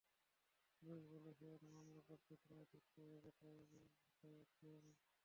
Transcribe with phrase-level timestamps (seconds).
[0.75, 4.33] Police বলছে এর মামলা করতে তোমায় থাকতে হবে, তাই
[4.37, 4.93] আসছি আমি।